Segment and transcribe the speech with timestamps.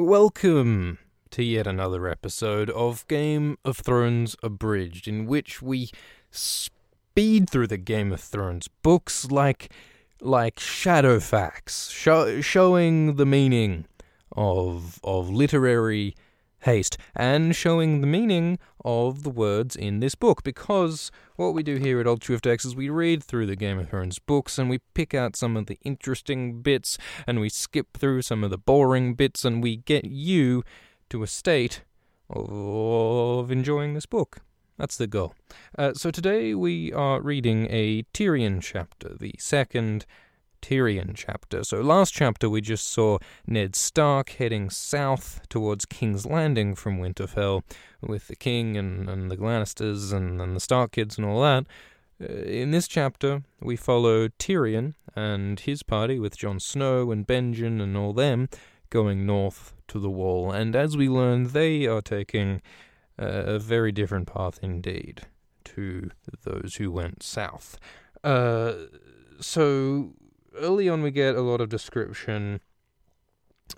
[0.00, 0.96] Welcome
[1.30, 5.90] to yet another episode of Game of Thrones Abridged, in which we
[6.30, 9.70] speed through the Game of Thrones books like
[10.22, 13.84] like Shadowfax, show, showing the meaning
[14.32, 16.14] of of literary
[16.60, 21.76] haste and showing the meaning of the words in this book because what we do
[21.76, 24.68] here at Alt Shift X is we read through the Game of Thrones books and
[24.68, 28.58] we pick out some of the interesting bits and we skip through some of the
[28.58, 30.62] boring bits and we get you
[31.08, 31.82] to a state
[32.28, 34.38] of enjoying this book.
[34.78, 35.34] That's the goal.
[35.76, 40.06] Uh, so today we are reading a Tyrion chapter, the second
[40.60, 41.64] Tyrion chapter.
[41.64, 47.62] So last chapter we just saw Ned Stark heading south towards King's Landing from Winterfell
[48.00, 51.66] with the king and, and the Lannisters and, and the Stark kids and all that.
[52.22, 57.80] Uh, in this chapter, we follow Tyrion and his party with Jon Snow and Benjen
[57.80, 58.48] and all them
[58.90, 60.50] going north to the wall.
[60.52, 62.60] And as we learn, they are taking
[63.18, 65.22] a very different path indeed
[65.64, 66.10] to
[66.42, 67.78] those who went south.
[68.24, 68.72] Uh,
[69.40, 70.14] so
[70.56, 72.60] early on we get a lot of description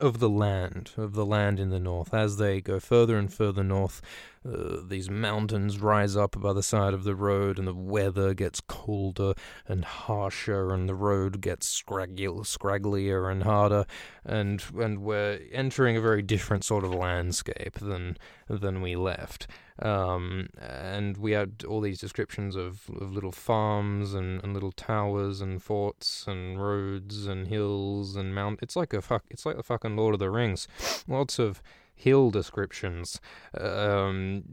[0.00, 2.14] of the land, of the land in the north.
[2.14, 4.00] As they go further and further north,
[4.46, 8.60] uh, these mountains rise up by the side of the road, and the weather gets
[8.60, 9.34] colder
[9.66, 13.84] and harsher, and the road gets scraggy, scragglier and harder,
[14.24, 18.16] and and we're entering a very different sort of landscape than
[18.48, 19.46] than we left.
[19.82, 25.40] Um, and we had all these descriptions of, of little farms and, and little towers
[25.40, 28.60] and forts and roads and hills and mount.
[28.62, 29.24] It's like a fuck.
[29.28, 30.68] It's like the fucking Lord of the Rings.
[31.08, 31.60] Lots of
[31.94, 33.20] hill descriptions.
[33.58, 34.44] Um,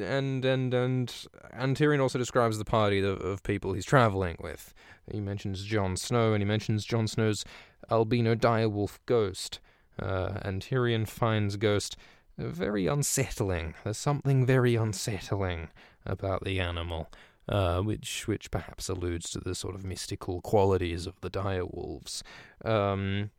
[0.00, 4.74] and and and and Tyrion also describes the party of, of people he's traveling with.
[5.10, 7.44] He mentions Jon Snow and he mentions Jon Snow's
[7.90, 9.60] albino direwolf ghost.
[9.96, 11.96] Uh, and Tyrion finds Ghost
[12.36, 13.74] very unsettling.
[13.84, 15.68] There's something very unsettling
[16.04, 17.10] about the animal,
[17.48, 22.22] uh, which which perhaps alludes to the sort of mystical qualities of the direwolves.
[22.64, 23.30] Um,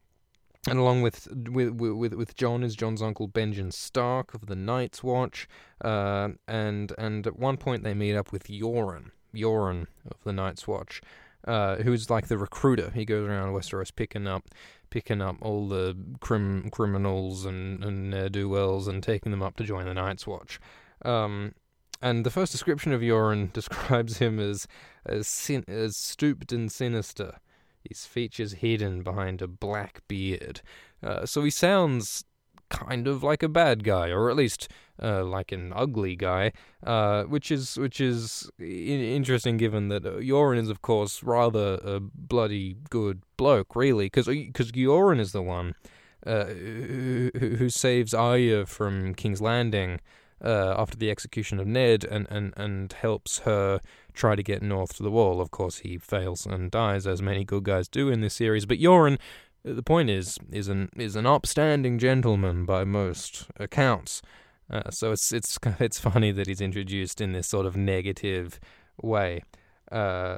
[0.68, 5.04] and along with with with with Jon is Jon's uncle Benjen Stark of the Night's
[5.04, 5.48] Watch,
[5.84, 10.68] uh, and and at one point they meet up with Yoren, Yoren of the Night's
[10.68, 11.02] Watch,
[11.46, 12.92] uh, who's like the recruiter.
[12.94, 14.50] He goes around Westeros picking up
[14.90, 19.58] picking up all the crim- criminals and, and ne'er do wells and taking them up
[19.58, 20.60] to join the Night's Watch.
[21.04, 21.54] Um,
[22.02, 24.68] and the first description of Yoren describes him as
[25.06, 27.40] as, sin- as stooped and sinister,
[27.88, 30.62] his features hidden behind a black beard.
[31.04, 32.24] Uh, so he sounds
[32.70, 34.70] kind of like a bad guy, or at least
[35.02, 36.52] uh, like an ugly guy,
[36.84, 42.00] uh, which is which is interesting given that uh, Yoren is of course rather a
[42.00, 45.76] bloody good bloke, really, because because Yoren is the one
[46.26, 50.00] uh, who, who saves Arya from King's Landing.
[50.44, 53.80] Uh, after the execution of Ned, and, and, and helps her
[54.14, 55.40] try to get north to the wall.
[55.40, 58.66] Of course, he fails and dies, as many good guys do in this series.
[58.66, 59.18] But Yoren
[59.66, 64.22] the point is is an is an upstanding gentleman by most accounts.
[64.70, 68.60] Uh, so it's it's it's funny that he's introduced in this sort of negative
[69.02, 69.44] way.
[69.92, 70.38] Uh,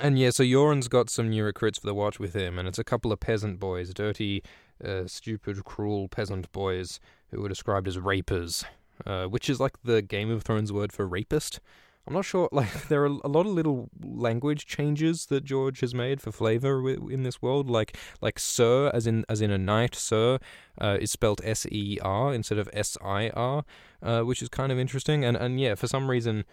[0.00, 2.78] and yeah, so Yoren's got some new recruits for the watch with him, and it's
[2.78, 4.42] a couple of peasant boys, dirty,
[4.82, 6.98] uh, stupid, cruel peasant boys
[7.30, 8.64] who were described as rapers,
[9.04, 11.60] uh, which is like the Game of Thrones word for rapist.
[12.06, 12.48] I'm not sure.
[12.52, 16.88] Like there are a lot of little language changes that George has made for flavor
[16.88, 17.70] in this world.
[17.70, 20.38] Like like sir, as in as in a knight, sir,
[20.80, 23.64] uh, is spelled S E R instead of S I R,
[24.02, 25.24] uh, which is kind of interesting.
[25.24, 26.44] And and yeah, for some reason,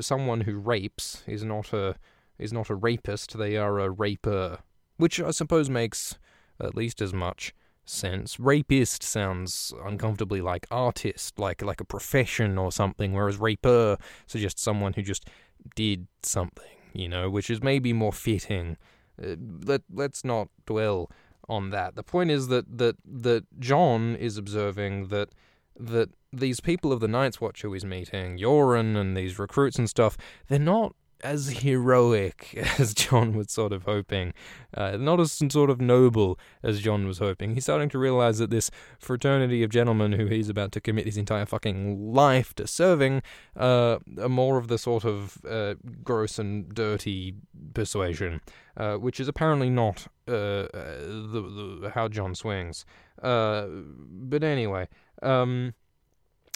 [0.00, 1.96] someone who rapes is not a
[2.38, 3.36] is not a rapist.
[3.36, 4.58] They are a raper,
[4.96, 6.18] which I suppose makes
[6.60, 7.54] at least as much
[7.88, 8.38] sense.
[8.38, 14.92] Rapist sounds uncomfortably like artist, like like a profession or something, whereas raper suggests someone
[14.92, 15.28] who just
[15.74, 18.76] did something, you know, which is maybe more fitting.
[19.22, 21.10] Uh, let let's not dwell
[21.48, 21.94] on that.
[21.94, 25.30] The point is that that that Jon is observing that
[25.78, 29.88] that these people of the Night's Watch who he's meeting, Yoren and these recruits and
[29.88, 30.16] stuff,
[30.48, 34.32] they're not as heroic as Jon was sort of hoping,
[34.74, 37.54] uh, not as sort of noble as Jon was hoping.
[37.54, 41.16] He's starting to realize that this fraternity of gentlemen who he's about to commit his
[41.16, 43.22] entire fucking life to serving
[43.56, 47.34] uh, are more of the sort of uh, gross and dirty
[47.74, 48.40] persuasion,
[48.76, 52.84] uh, which is apparently not uh, uh, the, the, how Jon swings.
[53.20, 54.88] but anyway.
[55.22, 55.74] Um,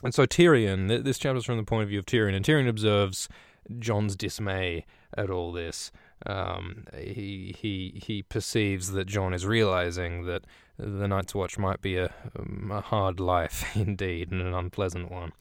[0.05, 2.69] and so Tyrion, this chapter is from the point of view of Tyrion, and Tyrion
[2.69, 3.29] observes
[3.79, 4.85] Jon's dismay
[5.17, 5.93] at all this.
[6.27, 10.45] um, he he he perceives that Jon is realizing that
[10.79, 15.33] the Night's Watch might be a, um, a hard life indeed and an unpleasant one.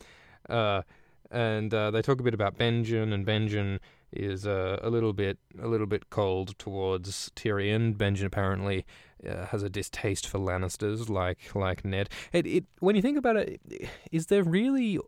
[0.50, 0.82] Uh,
[1.30, 3.80] and uh, they talk a bit about Benjen, and Benjen
[4.12, 7.96] is uh, a little bit a little bit cold towards Tyrion.
[7.96, 8.86] Benjen apparently
[9.28, 12.10] uh, has a distaste for Lannisters, like like Ned.
[12.34, 13.62] It, it when you think about it,
[14.12, 15.00] is there really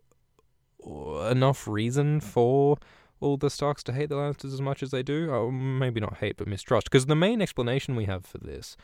[1.30, 2.78] enough reason for
[3.24, 5.30] all the Starks to hate the Lannisters as much as they do?
[5.32, 6.90] Oh, maybe not hate, but mistrust.
[6.90, 8.76] Because the main explanation we have for this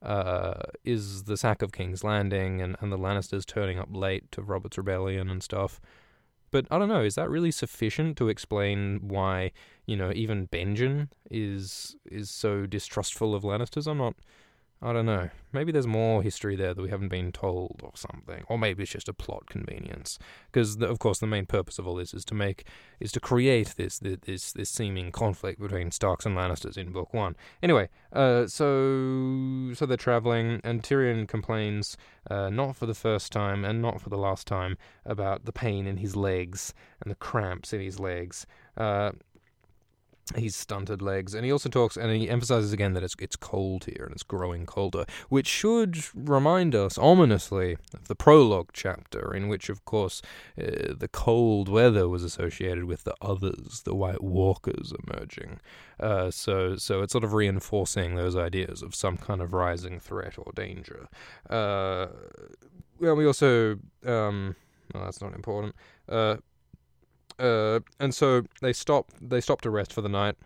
[0.00, 0.54] uh,
[0.84, 4.78] is the sack of King's Landing and, and the Lannisters turning up late to Robert's
[4.78, 5.80] Rebellion and stuff.
[6.50, 9.52] But I don't know, is that really sufficient to explain why,
[9.84, 13.86] you know, even Benjen is is so distrustful of Lannisters?
[13.86, 14.14] I'm not
[14.80, 15.28] I don't know.
[15.52, 18.44] Maybe there's more history there that we haven't been told or something.
[18.48, 20.20] Or maybe it's just a plot convenience.
[20.52, 22.64] Because, of course, the main purpose of all this is to make,
[23.00, 27.34] is to create this, this, this seeming conflict between Starks and Lannisters in Book One.
[27.60, 31.96] Anyway, uh, so, so they're traveling, and Tyrion complains,
[32.30, 35.88] uh, not for the first time and not for the last time, about the pain
[35.88, 38.46] in his legs and the cramps in his legs.
[38.76, 39.10] Uh,
[40.36, 43.84] He's stunted legs, and he also talks, and he emphasizes again that it's it's cold
[43.84, 49.48] here and it's growing colder, which should remind us ominously of the prologue chapter, in
[49.48, 50.20] which, of course,
[50.60, 55.60] uh, the cold weather was associated with the others, the White Walkers emerging.
[55.98, 60.34] Uh, so, so it's sort of reinforcing those ideas of some kind of rising threat
[60.38, 61.08] or danger.
[61.48, 62.08] Uh,
[63.00, 64.56] well, we also, um,
[64.92, 65.74] well, that's not important.
[66.08, 66.36] Uh,
[67.38, 69.10] uh, and so they stop.
[69.20, 70.36] They stop to rest for the night.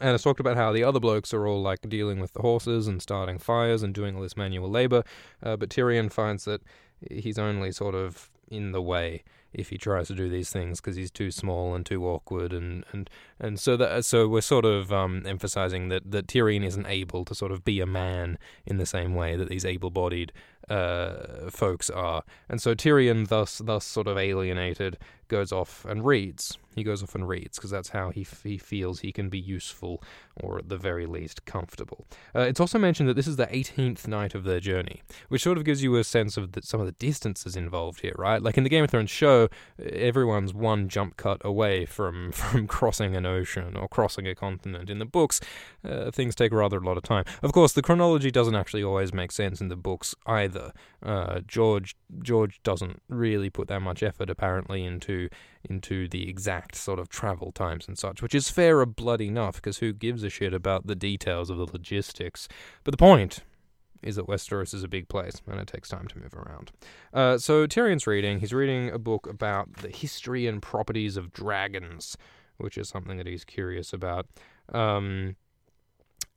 [0.00, 2.86] And it's talked about how the other blokes are all like dealing with the horses
[2.86, 5.04] and starting fires and doing all this manual labor,
[5.42, 6.62] uh, but Tyrion finds that
[7.10, 10.96] he's only sort of in the way if he tries to do these things because
[10.96, 14.92] he's too small and too awkward and and and so that so we're sort of
[14.92, 18.86] um, emphasizing that that Tyrion isn't able to sort of be a man in the
[18.86, 20.32] same way that these able-bodied
[20.68, 24.98] uh, folks are, and so Tyrion thus thus sort of alienated
[25.30, 26.58] goes off and reads.
[26.74, 29.38] He goes off and reads because that's how he f- he feels he can be
[29.38, 30.02] useful
[30.40, 32.06] or at the very least comfortable.
[32.34, 35.56] Uh, it's also mentioned that this is the 18th night of their journey, which sort
[35.56, 38.42] of gives you a sense of the, some of the distances involved here, right?
[38.42, 39.39] Like in the Game of Thrones show,
[39.82, 44.90] everyone's one jump cut away from from crossing an ocean or crossing a continent.
[44.90, 45.40] In the books,
[45.84, 47.24] uh, things take rather a lot of time.
[47.42, 50.72] Of course, the chronology doesn't actually always make sense in the books either.
[51.02, 55.28] Uh, George George doesn't really put that much effort apparently into
[55.68, 59.78] into the exact sort of travel times and such, which is fair blood enough because
[59.78, 62.48] who gives a shit about the details of the logistics?
[62.84, 63.40] But the point
[64.02, 66.72] is that Westeros is a big place and it takes time to move around.
[67.12, 68.40] Uh, so Tyrion's reading.
[68.40, 72.16] He's reading a book about the history and properties of dragons,
[72.58, 74.26] which is something that he's curious about.
[74.72, 75.36] Um,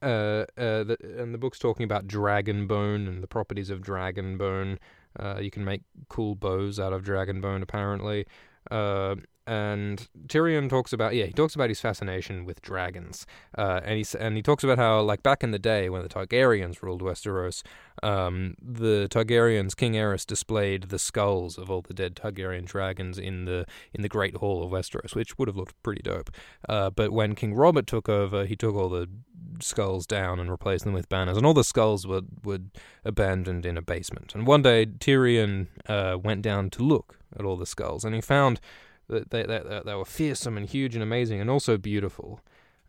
[0.02, 4.38] uh, uh, the, and the book's talking about dragon bone and the properties of dragon
[4.38, 4.80] bone.
[5.18, 8.26] Uh, you can make cool bows out of dragon bone, apparently.
[9.46, 13.26] And Tyrion talks about yeah he talks about his fascination with dragons
[13.58, 16.08] uh, and he and he talks about how like back in the day when the
[16.08, 17.62] Targaryens ruled Westeros
[18.02, 23.44] um, the Targaryens King Aerys displayed the skulls of all the dead Targaryen dragons in
[23.44, 26.30] the in the Great Hall of Westeros which would have looked pretty dope.
[26.70, 29.10] Uh, but when King Robert took over he took all the
[29.60, 32.60] skulls down and replaced them with banners and all the skulls were were
[33.04, 34.34] abandoned in a basement.
[34.34, 38.22] And one day Tyrion uh, went down to look at all the skulls and he
[38.22, 38.62] found
[39.10, 42.40] they, they, they were fearsome and huge and amazing and also beautiful.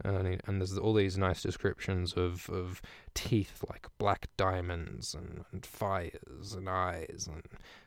[0.05, 2.83] And, and there's all these nice descriptions of, of
[3.15, 7.43] teeth like black diamonds and, and fires and eyes and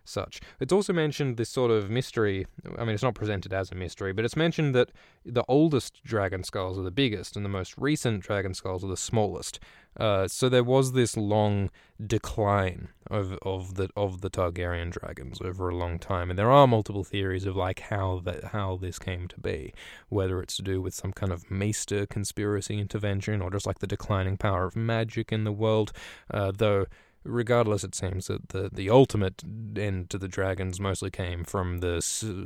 [0.05, 0.39] such.
[0.59, 2.47] It's also mentioned this sort of mystery.
[2.77, 4.91] I mean, it's not presented as a mystery, but it's mentioned that
[5.25, 8.97] the oldest dragon skulls are the biggest and the most recent dragon skulls are the
[8.97, 9.59] smallest.
[9.99, 11.71] Uh, so there was this long
[12.05, 16.67] decline of of the of the Targaryen dragons over a long time, and there are
[16.67, 19.73] multiple theories of like how that how this came to be,
[20.09, 23.87] whether it's to do with some kind of Maester conspiracy intervention or just like the
[23.87, 25.91] declining power of magic in the world.
[26.31, 26.85] Uh, though,
[27.23, 29.43] regardless, it seems that the the ultimate
[29.75, 31.97] end to the dragons mostly came from the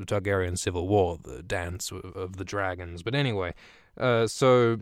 [0.07, 3.03] Targaryen civil war, the dance of, of the dragons.
[3.03, 3.53] But anyway,
[3.97, 4.79] uh, so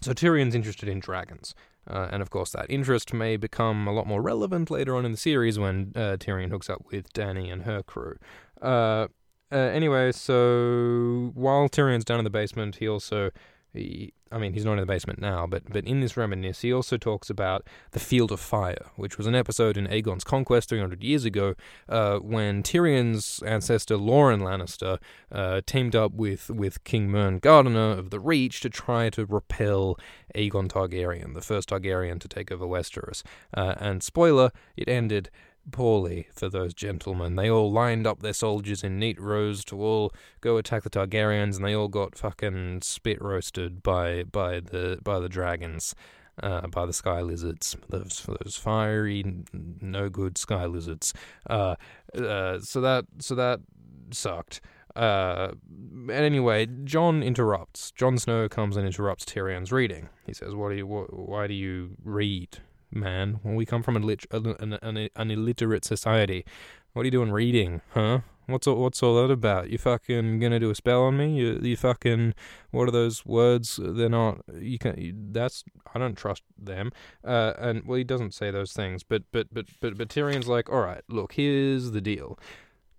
[0.00, 1.54] so Tyrion's interested in dragons.
[1.86, 5.12] Uh, and of course, that interest may become a lot more relevant later on in
[5.12, 8.16] the series when uh, Tyrion hooks up with Dany and her crew.
[8.62, 9.08] Uh,
[9.52, 13.30] uh, anyway, so while Tyrion's down in the basement, he also
[13.74, 16.72] he, I mean, he's not in the basement now, but but in this reminisce, he
[16.72, 21.02] also talks about the Field of Fire, which was an episode in Aegon's Conquest 300
[21.04, 21.54] years ago,
[21.88, 24.98] uh, when Tyrion's ancestor Loren Lannister
[25.30, 29.98] uh, teamed up with with King Mern Gardener of the Reach to try to repel
[30.34, 33.22] Aegon Targaryen, the first Targaryen to take over Westeros.
[33.52, 35.30] Uh, and spoiler, it ended
[35.70, 37.36] poorly for those gentlemen.
[37.36, 41.56] They all lined up their soldiers in neat rows to all go attack the Targaryens,
[41.56, 45.94] and they all got fucking spit roasted by by the by the dragons,
[46.42, 51.14] uh, by the sky lizards, those those fiery, no good sky lizards.
[51.48, 51.76] Uh,
[52.16, 53.60] uh, so that so that
[54.10, 54.60] sucked.
[54.94, 55.52] Uh,
[56.08, 57.90] anyway, Jon interrupts.
[57.90, 60.08] Jon Snow comes and interrupts Tyrion's reading.
[60.24, 60.86] He says, "What do you?
[60.86, 62.58] What, why do you read?"
[62.94, 63.40] Man.
[63.42, 66.44] When we come from an, an, an, an illiterate society,
[66.92, 68.20] what are you doing reading, huh?
[68.46, 69.70] What's all, what's all that about?
[69.70, 71.34] You fucking gonna do a spell on me?
[71.34, 72.34] You you fucking
[72.72, 73.80] what are those words?
[73.82, 74.42] They're not.
[74.52, 74.98] You can.
[74.98, 76.92] You, that's I don't trust them.
[77.24, 80.70] Uh, and well, he doesn't say those things, but but but but but Tyrion's like,
[80.70, 82.38] all right, look, here's the deal.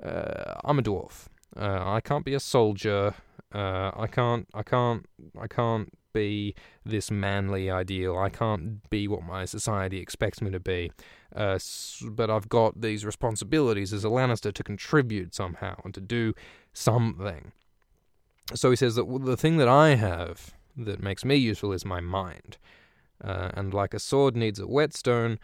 [0.04, 1.28] Uh, I'm a dwarf.
[1.56, 3.14] Uh, I can't be a soldier.
[3.54, 4.48] Uh, I can't.
[4.54, 5.06] I can't.
[5.40, 6.56] I can't be
[6.86, 8.18] this manly ideal.
[8.18, 10.92] I can't be what my society expects me to be.
[11.36, 11.60] Uh,
[12.02, 16.34] but I've got these responsibilities as a Lannister to contribute somehow and to do
[16.74, 17.52] something.
[18.54, 22.00] So he says that the thing that I have that makes me useful is my
[22.00, 22.58] mind.
[23.24, 25.40] Uh, and like a sword needs a whetstone,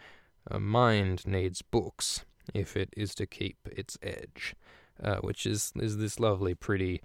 [0.50, 2.24] a mind needs books
[2.54, 4.54] if it is to keep its edge.
[5.02, 7.02] Uh, which is, is this lovely, pretty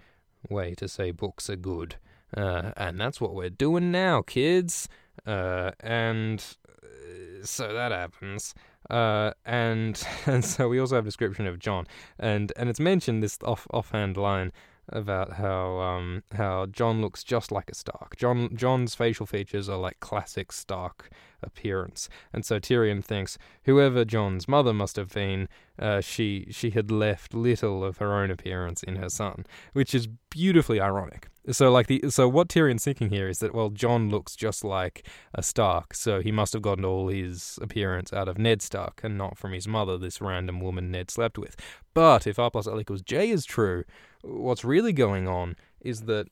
[0.48, 1.96] way to say books are good.
[2.36, 4.88] Uh, and that's what we're doing now, kids.
[5.26, 8.54] Uh, and uh, so that happens.
[8.90, 11.86] Uh, and and so we also have a description of Jon,
[12.18, 14.52] and and it's mentioned this off offhand line
[14.90, 18.16] about how um how Jon looks just like a Stark.
[18.16, 21.10] Jon Jon's facial features are like classic Stark
[21.42, 26.90] appearance, and so Tyrion thinks whoever Jon's mother must have been, uh, she she had
[26.90, 31.28] left little of her own appearance in her son, which is beautifully ironic.
[31.50, 35.06] So like the so what Tyrion's thinking here is that well Jon looks just like
[35.32, 39.16] a Stark, so he must have gotten all his appearance out of Ned Stark and
[39.16, 41.56] not from his mother, this random woman Ned slept with.
[41.94, 43.84] But if R plus L equals J is true,
[44.28, 46.26] what's really going on is that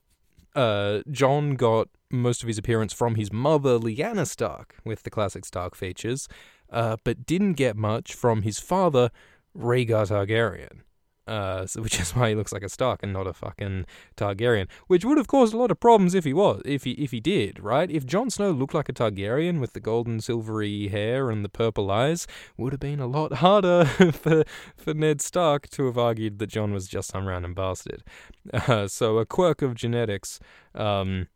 [0.55, 5.45] uh, Jon got most of his appearance from his mother, Lyanna Stark, with the classic
[5.45, 6.29] Stark features,
[6.71, 9.11] uh, but didn't get much from his father,
[9.57, 10.83] Rhaegar Targaryen
[11.27, 14.69] uh, so, which is why he looks like a Stark and not a fucking Targaryen.
[14.87, 17.21] Which would have caused a lot of problems if he was, if he if he
[17.21, 17.91] did, right?
[17.91, 21.91] If Jon Snow looked like a Targaryen with the golden silvery hair and the purple
[21.91, 24.45] eyes, would have been a lot harder for
[24.77, 28.05] for Ned Stark to have argued that Jon was just some random bastard.
[28.53, 30.39] Uh, so a quirk of genetics.
[30.75, 31.29] Um,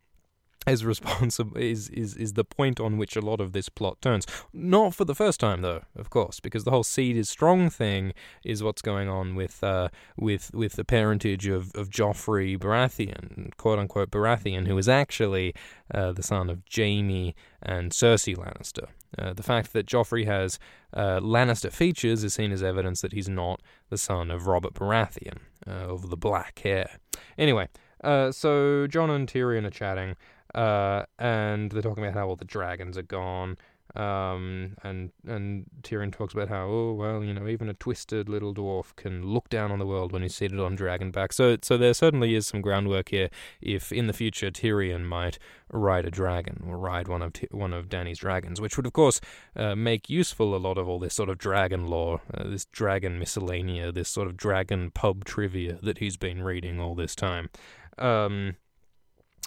[0.67, 4.25] is responsible is, is is the point on which a lot of this plot turns.
[4.53, 8.13] Not for the first time though, of course, because the whole seed is strong thing
[8.43, 13.79] is what's going on with uh, with with the parentage of, of Joffrey Baratheon, quote
[13.79, 15.53] unquote Baratheon, who is actually
[15.93, 18.87] uh, the son of Jaime and Cersei Lannister.
[19.17, 20.57] Uh, the fact that Joffrey has
[20.93, 25.39] uh, Lannister features is seen as evidence that he's not the son of Robert Baratheon,
[25.67, 26.97] uh, of the black hair.
[27.37, 27.67] Anyway,
[28.03, 30.15] uh, so Jon and Tyrion are chatting.
[30.53, 33.57] Uh, and they're talking about how all the dragons are gone.
[33.95, 38.53] Um, and and Tyrion talks about how oh well you know even a twisted little
[38.53, 41.33] dwarf can look down on the world when he's seated on dragonback.
[41.33, 43.29] So so there certainly is some groundwork here.
[43.59, 45.39] If in the future Tyrion might
[45.69, 49.19] ride a dragon or ride one of one of Dany's dragons, which would of course
[49.57, 53.19] uh, make useful a lot of all this sort of dragon lore, uh, this dragon
[53.19, 57.49] miscellanea, this sort of dragon pub trivia that he's been reading all this time.
[57.97, 58.55] Um,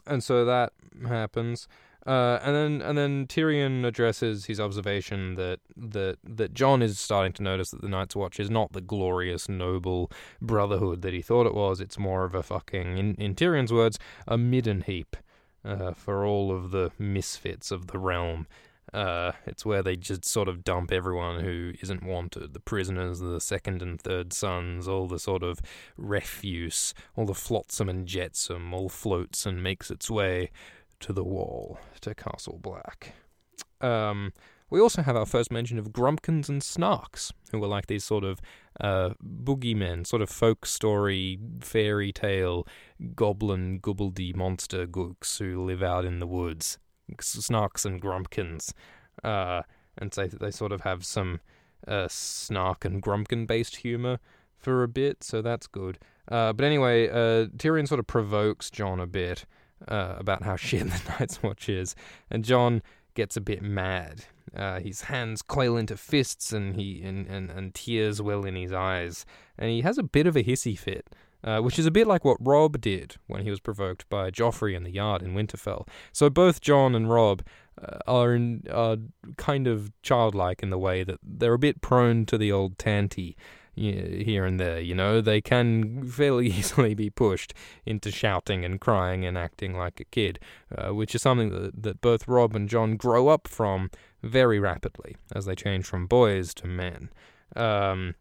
[0.07, 0.73] and so that
[1.07, 1.69] happens.
[2.07, 7.33] Uh, and then and then Tyrion addresses his observation that that that Jon is starting
[7.33, 11.47] to notice that the Night's Watch is not the glorious noble brotherhood that he thought
[11.47, 11.81] it was.
[11.81, 15.17] It's more of a fucking, in, in Tyrion's words, a midden heap
[15.65, 18.47] uh, for all of the misfits of the realm.
[18.95, 23.41] Uh, it's where they just sort of dump everyone who isn't wanted the prisoners, the
[23.41, 25.61] second and third sons, all the sort of
[25.97, 30.49] refuse, all the flotsam and jetsam, all floats and makes its way
[31.01, 33.15] to the wall, to Castle Black.
[33.81, 34.33] Um,
[34.71, 38.23] we also have our first mention of Grumpkins and Snarks, who were like these sort
[38.23, 38.41] of
[38.81, 42.65] uh, boogeymen, sort of folk story, fairy tale,
[43.17, 46.79] goblin, gobbledy monster gooks who live out in the woods.
[47.19, 48.73] Snarks and Grumpkins,
[49.23, 49.63] uh,
[49.99, 51.41] and that they sort of have some
[51.87, 54.19] uh, Snark and Grumpkin based humor
[54.59, 55.99] for a bit, so that's good.
[56.31, 59.45] Uh, but anyway, uh, Tyrion sort of provokes Jon a bit
[59.87, 61.95] uh, about how shit the Night's Watch is,
[62.31, 62.83] and Jon
[63.15, 64.25] gets a bit mad.
[64.55, 68.73] Uh, his hands coil into fists, and he and, and, and tears well in his
[68.73, 69.27] eyes,
[69.59, 71.09] and he has a bit of a hissy fit.
[71.45, 74.75] Uh, which is a bit like what Robb did when he was provoked by Joffrey
[74.75, 75.87] in the yard in Winterfell.
[76.11, 77.43] So both Jon and Robb
[77.81, 78.97] uh, are, in, are
[79.37, 83.37] kind of childlike in the way that they're a bit prone to the old tanty
[83.77, 84.81] here and there.
[84.81, 87.53] You know, they can fairly easily be pushed
[87.85, 90.39] into shouting and crying and acting like a kid,
[90.77, 93.91] uh, which is something that, that both Robb and Jon grow up from
[94.23, 97.11] very rapidly as they change from boys to men.
[97.57, 98.15] Um,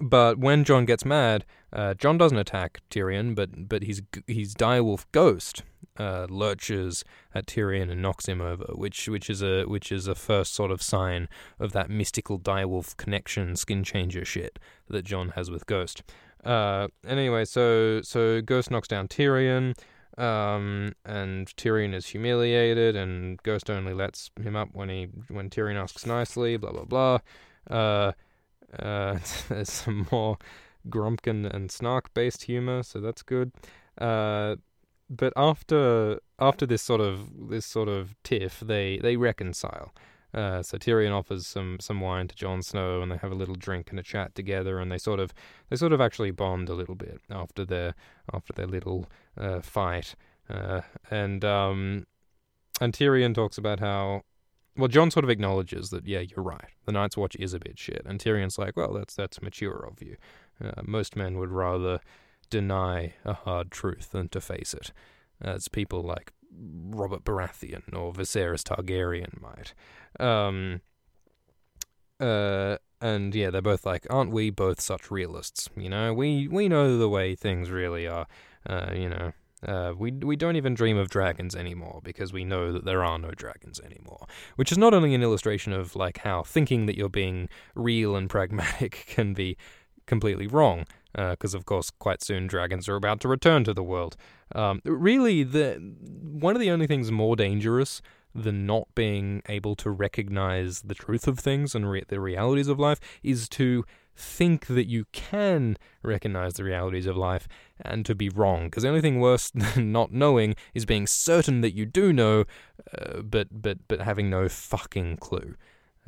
[0.00, 5.04] but when Jon gets mad, uh, Jon doesn't attack Tyrion, but but his his direwolf
[5.12, 5.62] ghost
[5.98, 7.04] uh, lurches
[7.34, 10.70] at Tyrion and knocks him over, which which is a which is a first sort
[10.70, 11.28] of sign
[11.58, 16.02] of that mystical direwolf connection, skin changer shit that Jon has with Ghost.
[16.44, 19.76] Uh, anyway, so so Ghost knocks down Tyrion,
[20.16, 25.76] um, and Tyrion is humiliated, and Ghost only lets him up when he when Tyrion
[25.76, 26.56] asks nicely.
[26.56, 27.18] Blah blah
[27.68, 28.12] blah.
[28.78, 30.38] Uh, there's some more
[30.88, 33.52] Grumpkin and Snark based humor, so that's good.
[33.98, 34.56] Uh,
[35.08, 39.92] but after after this sort of this sort of tiff, they they reconcile.
[40.32, 43.56] Uh, so Tyrion offers some some wine to Jon Snow, and they have a little
[43.56, 45.34] drink and a chat together, and they sort of
[45.68, 47.94] they sort of actually bond a little bit after their
[48.32, 50.14] after their little uh, fight.
[50.48, 52.06] Uh, and um,
[52.80, 54.22] and Tyrion talks about how
[54.76, 57.78] well Jon sort of acknowledges that yeah you're right the Night's Watch is a bit
[57.78, 60.16] shit, and Tyrion's like well that's that's mature of you.
[60.62, 62.00] Uh, most men would rather
[62.50, 64.92] deny a hard truth than to face it,
[65.40, 69.72] as people like Robert Baratheon or Viserys Targaryen might.
[70.18, 70.80] Um,
[72.18, 75.70] uh, and yeah, they're both like, aren't we both such realists?
[75.76, 78.26] You know, we we know the way things really are.
[78.68, 79.32] Uh, you know,
[79.66, 83.18] uh, we we don't even dream of dragons anymore because we know that there are
[83.18, 84.26] no dragons anymore.
[84.56, 88.28] Which is not only an illustration of like how thinking that you're being real and
[88.28, 89.56] pragmatic can be
[90.06, 93.82] completely wrong, because uh, of course quite soon dragons are about to return to the
[93.82, 94.16] world.
[94.54, 98.00] Um, really, the one of the only things more dangerous
[98.34, 102.78] than not being able to recognize the truth of things and re- the realities of
[102.78, 103.84] life is to
[104.16, 107.48] think that you can recognize the realities of life
[107.80, 108.66] and to be wrong.
[108.66, 112.44] Because the only thing worse than not knowing is being certain that you do know,
[112.96, 115.54] uh, but but but having no fucking clue.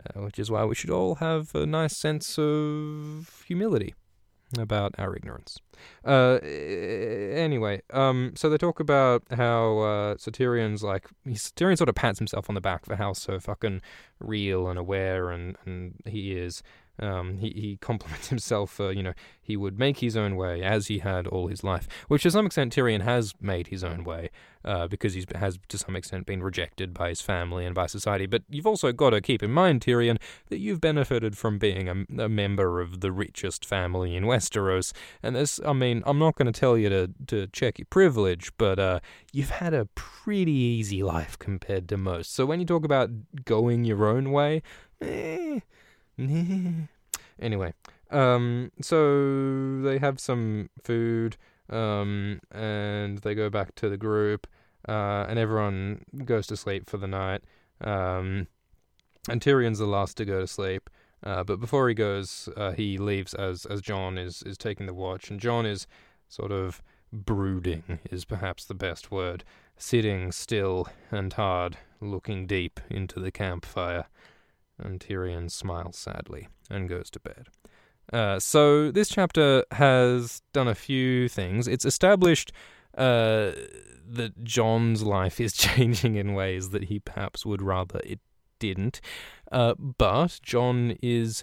[0.01, 3.95] Uh, which is why we should all have a nice sense of humility
[4.59, 5.59] about our ignorance.
[6.05, 12.49] Uh, anyway, um, so they talk about how uh, like Tyrion sort of pats himself
[12.49, 13.81] on the back for how so fucking
[14.21, 16.63] real and aware and, and he is.
[16.99, 20.87] Um, he, he compliments himself, uh, you know, he would make his own way as
[20.87, 24.31] he had all his life, which to some extent Tyrion has made his own way
[24.65, 28.27] uh, because he has to some extent been rejected by his family and by society.
[28.27, 32.23] But you've also got to keep in mind, Tyrion, that you've benefited from being a,
[32.23, 34.93] a member of the richest family in Westeros.
[35.23, 38.53] And this, I mean, I'm not going to tell you to, to check your privilege,
[38.59, 39.01] but uh,
[39.33, 42.33] you've had a pretty easy life compared to most.
[42.33, 43.11] So when you talk about
[43.45, 44.63] going your own way,
[45.01, 45.61] eh,
[47.41, 47.75] anyway,
[48.11, 51.37] um, so they have some food,
[51.71, 54.47] um, and they go back to the group,
[54.89, 57.43] uh, and everyone goes to sleep for the night.
[57.81, 58.47] Um,
[59.29, 60.91] and Tyrion's the last to go to sleep.
[61.25, 64.95] Uh, but before he goes, uh, he leaves as as Jon is is taking the
[64.95, 65.87] watch, and Jon is
[66.29, 66.83] sort of
[67.13, 69.45] brooding is perhaps the best word,
[69.77, 74.07] sitting still and hard, looking deep into the campfire.
[74.83, 77.47] And Tyrion smiles sadly and goes to bed.
[78.13, 81.69] Uh, so this chapter has done a few things.
[81.69, 82.53] It's established
[82.97, 83.53] uh,
[84.07, 88.21] that Jon's life is changing in ways that he perhaps would rather it
[88.59, 89.01] didn't.
[89.51, 91.43] Uh, but Jon is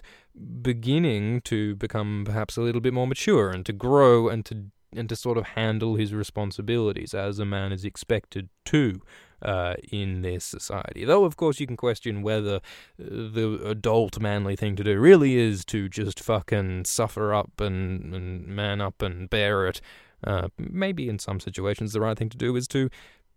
[0.62, 5.08] beginning to become perhaps a little bit more mature and to grow and to and
[5.08, 9.00] to sort of handle his responsibilities as a man is expected to
[9.42, 11.04] uh, in this society.
[11.04, 12.60] Though, of course, you can question whether uh,
[12.98, 18.46] the adult manly thing to do really is to just fucking suffer up and, and
[18.46, 19.80] man up and bear it.
[20.22, 22.90] Uh, maybe in some situations the right thing to do is to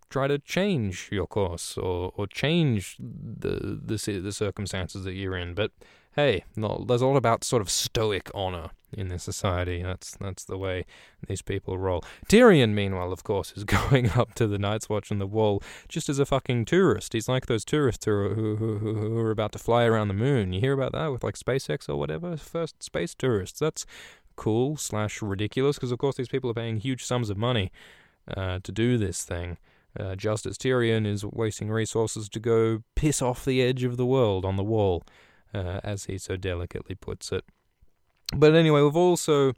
[0.09, 5.53] try to change your course or, or change the, the the circumstances that you're in.
[5.53, 5.71] But
[6.15, 9.81] hey, there's a lot about sort of stoic honor in this society.
[9.81, 10.85] That's that's the way
[11.27, 12.03] these people roll.
[12.29, 16.09] Tyrion, meanwhile, of course, is going up to the Night's Watch on the wall just
[16.09, 17.13] as a fucking tourist.
[17.13, 20.13] He's like those tourists who are, who, who, who are about to fly around the
[20.13, 20.53] moon.
[20.53, 22.37] You hear about that with like SpaceX or whatever?
[22.37, 23.59] First space tourists.
[23.59, 23.85] That's
[24.35, 27.71] cool slash ridiculous because of course these people are paying huge sums of money
[28.35, 29.57] uh, to do this thing.
[29.99, 34.05] uh, just as Tyrion is wasting resources to go piss off the edge of the
[34.05, 35.03] world on the wall,
[35.53, 37.45] uh, as he so delicately puts it.
[38.35, 39.53] But anyway, we've also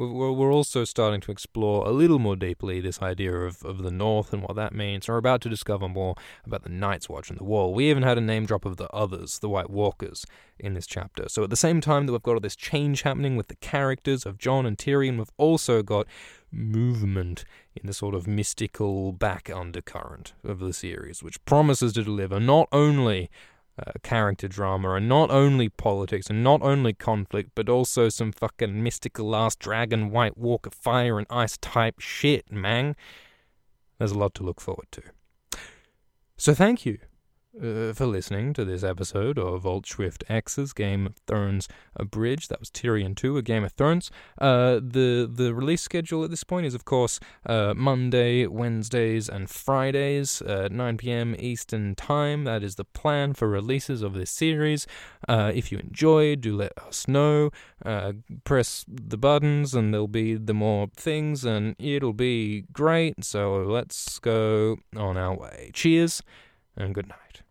[0.00, 3.90] we're, we're also starting to explore a little more deeply this idea of, of the
[3.90, 5.06] North and what that means.
[5.06, 6.14] We're about to discover more
[6.46, 7.74] about the Night's Watch and the Wall.
[7.74, 10.24] We even had a name drop of the others, the White Walkers,
[10.58, 11.28] in this chapter.
[11.28, 14.24] So at the same time that we've got all this change happening with the characters
[14.24, 16.06] of Jon and Tyrion, we've also got
[16.50, 17.44] movement
[17.76, 22.68] in the sort of mystical back undercurrent of the series, which promises to deliver not
[22.72, 23.30] only
[23.86, 28.82] uh, character drama and not only politics and not only conflict, but also some fucking
[28.82, 32.94] mystical last dragon, White Walker, fire and ice type shit, man.
[33.98, 35.02] There's a lot to look forward to.
[36.36, 36.98] So thank you
[37.56, 42.48] uh, for listening to this episode of Alt Shift X's Game of Thrones Abridged.
[42.50, 44.10] That was Tyrion 2, A Game of Thrones.
[44.38, 49.50] Uh, the the release schedule at this point is, of course, uh, Monday, Wednesdays, and
[49.50, 51.34] Fridays at 9 p.m.
[51.38, 52.44] Eastern Time.
[52.44, 54.86] That is the plan for releases of this series.
[55.28, 57.50] Uh, if you enjoyed, do let us know.
[57.84, 58.12] Uh,
[58.44, 63.24] press the buttons, and there'll be the more things, and it'll be great.
[63.24, 65.70] So let's go on our way.
[65.72, 66.22] Cheers,
[66.76, 67.42] and good night.